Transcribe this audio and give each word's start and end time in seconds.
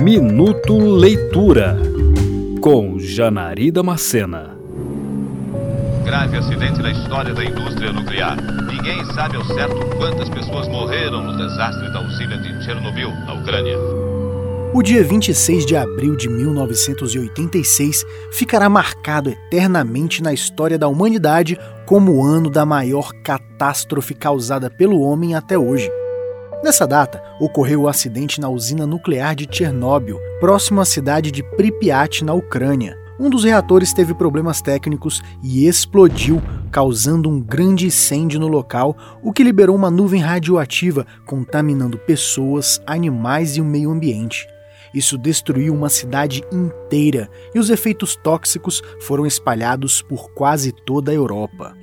Minuto 0.00 0.78
Leitura 0.78 1.76
com 2.60 3.00
Janari 3.00 3.72
Macena. 3.82 4.56
Grave 6.04 6.36
acidente 6.36 6.80
na 6.80 6.92
história 6.92 7.34
da 7.34 7.44
indústria 7.44 7.92
nuclear. 7.92 8.36
Ninguém 8.70 9.04
sabe 9.06 9.36
ao 9.36 9.44
certo 9.44 9.74
quantas 9.96 10.28
pessoas 10.28 10.68
morreram 10.68 11.24
no 11.24 11.36
desastre 11.36 11.92
da 11.92 12.00
usina 12.00 12.38
de 12.38 12.64
Chernobyl, 12.64 13.10
na 13.26 13.34
Ucrânia. 13.34 13.76
O 14.72 14.82
dia 14.84 15.02
26 15.02 15.66
de 15.66 15.74
abril 15.74 16.14
de 16.14 16.28
1986 16.28 18.04
ficará 18.30 18.68
marcado 18.68 19.30
eternamente 19.30 20.22
na 20.22 20.32
história 20.32 20.78
da 20.78 20.86
humanidade 20.86 21.58
como 21.86 22.12
o 22.12 22.24
ano 22.24 22.48
da 22.48 22.64
maior 22.64 23.12
catástrofe 23.24 24.14
causada 24.14 24.70
pelo 24.70 25.00
homem 25.00 25.34
até 25.34 25.58
hoje. 25.58 25.90
Nessa 26.62 26.86
data, 26.86 27.22
ocorreu 27.38 27.82
o 27.82 27.88
acidente 27.88 28.40
na 28.40 28.48
usina 28.48 28.84
nuclear 28.84 29.34
de 29.36 29.48
Chernobyl, 29.50 30.18
próximo 30.40 30.80
à 30.80 30.84
cidade 30.84 31.30
de 31.30 31.40
Pripyat, 31.42 32.24
na 32.24 32.34
Ucrânia. 32.34 32.98
Um 33.18 33.30
dos 33.30 33.44
reatores 33.44 33.92
teve 33.92 34.12
problemas 34.12 34.60
técnicos 34.60 35.22
e 35.42 35.66
explodiu, 35.66 36.42
causando 36.70 37.28
um 37.28 37.40
grande 37.40 37.86
incêndio 37.86 38.40
no 38.40 38.48
local, 38.48 38.96
o 39.22 39.32
que 39.32 39.44
liberou 39.44 39.76
uma 39.76 39.90
nuvem 39.90 40.20
radioativa, 40.20 41.06
contaminando 41.24 41.96
pessoas, 41.96 42.82
animais 42.86 43.56
e 43.56 43.60
o 43.60 43.64
meio 43.64 43.90
ambiente. 43.90 44.46
Isso 44.92 45.16
destruiu 45.16 45.74
uma 45.74 45.88
cidade 45.88 46.42
inteira 46.50 47.28
e 47.54 47.58
os 47.58 47.70
efeitos 47.70 48.16
tóxicos 48.16 48.82
foram 49.00 49.26
espalhados 49.26 50.02
por 50.02 50.30
quase 50.30 50.72
toda 50.72 51.12
a 51.12 51.14
Europa. 51.14 51.76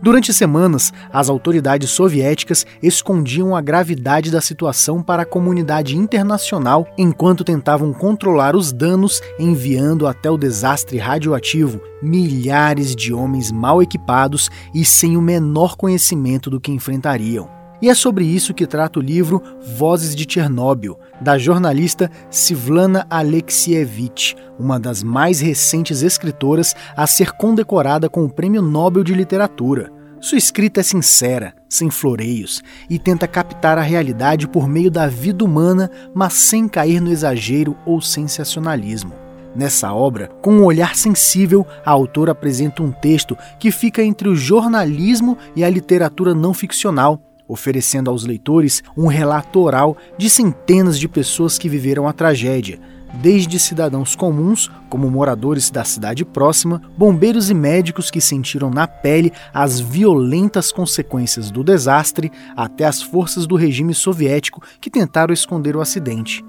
Durante 0.00 0.32
semanas, 0.32 0.92
as 1.12 1.28
autoridades 1.28 1.90
soviéticas 1.90 2.64
escondiam 2.80 3.56
a 3.56 3.60
gravidade 3.60 4.30
da 4.30 4.40
situação 4.40 5.02
para 5.02 5.22
a 5.22 5.26
comunidade 5.26 5.96
internacional 5.96 6.86
enquanto 6.96 7.42
tentavam 7.42 7.92
controlar 7.92 8.54
os 8.54 8.72
danos, 8.72 9.20
enviando 9.38 10.06
até 10.06 10.30
o 10.30 10.38
desastre 10.38 10.98
radioativo 10.98 11.80
milhares 12.00 12.94
de 12.94 13.12
homens 13.12 13.50
mal 13.50 13.82
equipados 13.82 14.48
e 14.72 14.84
sem 14.84 15.16
o 15.16 15.20
menor 15.20 15.76
conhecimento 15.76 16.48
do 16.48 16.60
que 16.60 16.70
enfrentariam. 16.70 17.57
E 17.80 17.88
é 17.88 17.94
sobre 17.94 18.24
isso 18.24 18.52
que 18.52 18.66
trata 18.66 18.98
o 18.98 19.02
livro 19.02 19.40
Vozes 19.76 20.16
de 20.16 20.26
Chernobyl, 20.28 20.98
da 21.20 21.38
jornalista 21.38 22.10
Sivlana 22.28 23.06
Alexievich, 23.08 24.34
uma 24.58 24.80
das 24.80 25.02
mais 25.02 25.40
recentes 25.40 26.02
escritoras 26.02 26.74
a 26.96 27.06
ser 27.06 27.32
condecorada 27.32 28.08
com 28.08 28.24
o 28.24 28.28
Prêmio 28.28 28.60
Nobel 28.60 29.04
de 29.04 29.14
Literatura. 29.14 29.92
Sua 30.20 30.36
escrita 30.36 30.80
é 30.80 30.82
sincera, 30.82 31.54
sem 31.68 31.88
floreios, 31.88 32.60
e 32.90 32.98
tenta 32.98 33.28
captar 33.28 33.78
a 33.78 33.82
realidade 33.82 34.48
por 34.48 34.68
meio 34.68 34.90
da 34.90 35.06
vida 35.06 35.44
humana, 35.44 35.88
mas 36.12 36.32
sem 36.32 36.66
cair 36.66 37.00
no 37.00 37.12
exagero 37.12 37.76
ou 37.86 38.00
sensacionalismo. 38.00 39.12
Nessa 39.54 39.92
obra, 39.92 40.28
com 40.42 40.54
um 40.54 40.64
olhar 40.64 40.96
sensível, 40.96 41.64
a 41.84 41.92
autora 41.92 42.32
apresenta 42.32 42.82
um 42.82 42.90
texto 42.90 43.38
que 43.60 43.70
fica 43.70 44.02
entre 44.02 44.28
o 44.28 44.34
jornalismo 44.34 45.38
e 45.54 45.62
a 45.62 45.70
literatura 45.70 46.34
não 46.34 46.52
ficcional, 46.52 47.20
oferecendo 47.48 48.10
aos 48.10 48.24
leitores 48.24 48.82
um 48.96 49.06
relato 49.06 49.60
oral 49.60 49.96
de 50.16 50.28
centenas 50.28 50.98
de 50.98 51.08
pessoas 51.08 51.58
que 51.58 51.68
viveram 51.68 52.06
a 52.06 52.12
tragédia, 52.12 52.78
desde 53.14 53.58
cidadãos 53.58 54.14
comuns, 54.14 54.70
como 54.90 55.10
moradores 55.10 55.70
da 55.70 55.84
cidade 55.84 56.24
próxima, 56.24 56.82
bombeiros 56.96 57.50
e 57.50 57.54
médicos 57.54 58.10
que 58.10 58.20
sentiram 58.20 58.70
na 58.70 58.86
pele 58.86 59.32
as 59.52 59.80
violentas 59.80 60.70
consequências 60.70 61.50
do 61.50 61.64
desastre, 61.64 62.30
até 62.54 62.84
as 62.84 63.02
forças 63.02 63.46
do 63.46 63.56
regime 63.56 63.94
soviético 63.94 64.62
que 64.80 64.90
tentaram 64.90 65.32
esconder 65.32 65.74
o 65.74 65.80
acidente. 65.80 66.44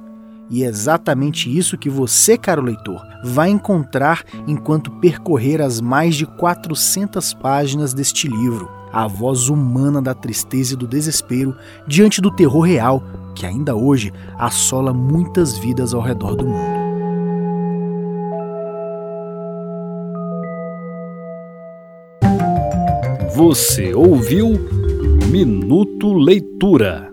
E 0.49 0.63
é 0.63 0.67
exatamente 0.67 1.55
isso 1.55 1.77
que 1.77 1.89
você, 1.89 2.37
caro 2.37 2.61
leitor, 2.61 3.05
vai 3.23 3.49
encontrar 3.49 4.23
enquanto 4.47 4.91
percorrer 4.99 5.61
as 5.61 5.79
mais 5.79 6.15
de 6.15 6.25
400 6.25 7.33
páginas 7.35 7.93
deste 7.93 8.27
livro. 8.27 8.69
A 8.91 9.07
voz 9.07 9.49
humana 9.49 10.01
da 10.01 10.15
tristeza 10.15 10.73
e 10.73 10.77
do 10.77 10.87
desespero 10.87 11.55
diante 11.87 12.19
do 12.19 12.35
terror 12.35 12.61
real 12.61 13.03
que 13.35 13.45
ainda 13.45 13.75
hoje 13.75 14.11
assola 14.37 14.93
muitas 14.93 15.57
vidas 15.57 15.93
ao 15.93 16.01
redor 16.01 16.35
do 16.35 16.45
mundo. 16.45 16.79
Você 23.35 23.93
ouviu 23.93 24.49
Minuto 25.31 26.11
Leitura. 26.11 27.08